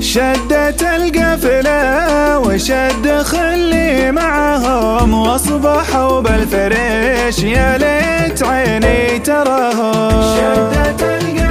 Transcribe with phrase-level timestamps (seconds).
[0.00, 7.38] شدت القفلة وشد خلي معهم وأصبحوا بالفريش.
[7.38, 10.22] يا ليت عيني تراهم.
[10.36, 11.47] شدت القفلة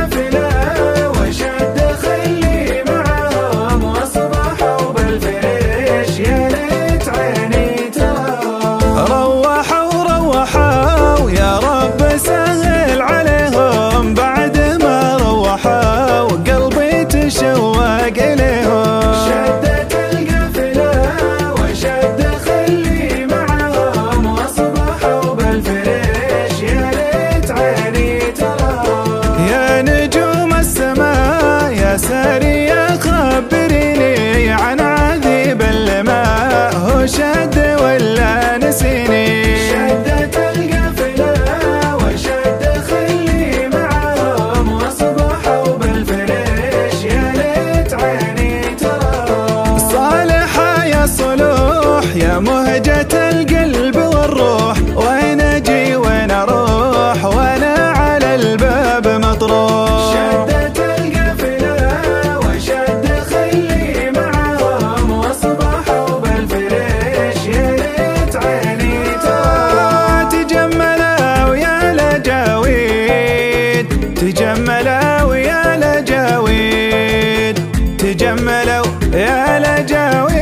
[52.22, 60.14] يا مهجة القلب والروح وين أجي وين أروح؟ وأنا على الباب مطروح.
[60.14, 75.36] شدت القفلة وشد خلي معهم وأصبحوا بالفريش يا ليت عيني ترى تجملوا يا لجاويد تجملوا
[75.36, 77.58] يا لجاويد
[77.98, 80.38] تجملوا يا لجاويد.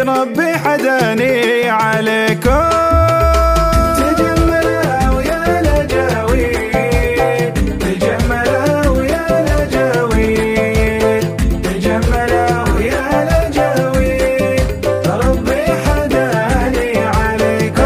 [0.00, 0.39] حداني
[2.46, 7.54] عليكم تجملوا يا لجاويد.
[7.80, 11.24] تجملوا يا لجاويد.
[11.64, 14.68] تجملوا يا لجاويد.
[15.06, 17.82] ربي حداني عليكم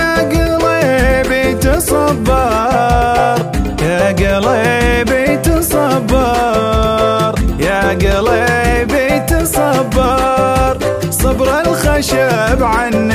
[0.00, 3.38] يا قلبي تصبر
[3.82, 5.15] يا قلبي
[11.36, 13.05] صبر الخشب عن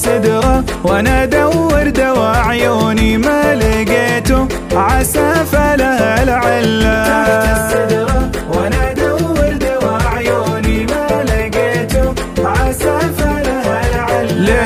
[0.00, 4.48] تحت السدرة وأنا ادور دوا عيوني ما لقيته.
[4.72, 12.14] عسى فلها العلة تحت السدرة وأنا ادور دوا عيوني ما لقيته.
[12.44, 14.60] عسى فلها العلة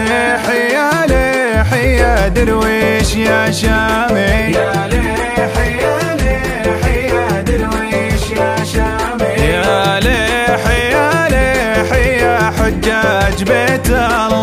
[1.75, 4.55] يا درويش يا شامي.
[4.55, 9.35] يا ليحي يا ليحي يا درويش يا شامي.
[9.55, 14.34] يا ليحي يا ليحي يا حجاج بيت الله.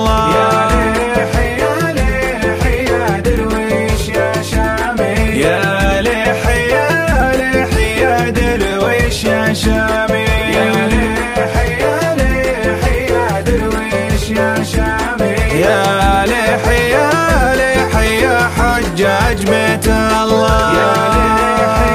[19.02, 20.74] حجاج بيت الله.
[20.78, 21.94] يا ليحي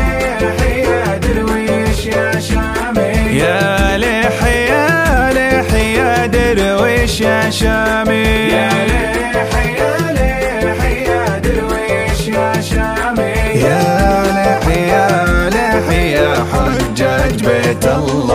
[0.00, 3.12] يا ليحي يا درويش يا شامي.
[3.38, 8.22] يا ليحي يا ليحي يا درويش يا شامي.
[8.56, 13.32] يا ليحي يا ليحي يا درويش يا شامي.
[13.66, 13.80] يا
[14.36, 18.25] ليحي يا ليحي يا حجاج بيت الله.